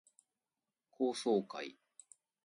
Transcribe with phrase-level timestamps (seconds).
[0.89, 1.77] 高層階